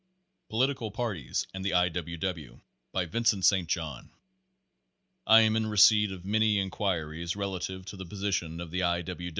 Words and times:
POLITICAL 0.49 0.89
PARTIES 0.89 1.45
AND 1.53 1.63
THE 1.63 1.73
I. 1.75 1.87
W. 1.89 2.17
W. 2.17 2.59
By 2.91 3.05
Vincent 3.05 3.45
St. 3.45 3.67
John. 3.69 4.09
I 5.27 5.41
am 5.41 5.55
in 5.55 5.67
receipt 5.67 6.11
of 6.11 6.25
many 6.25 6.57
inquiries 6.57 7.35
relative 7.35 7.85
to 7.85 7.97
the 7.97 8.05
position 8.07 8.59
of 8.59 8.71
the 8.71 8.81
I. 8.81 9.03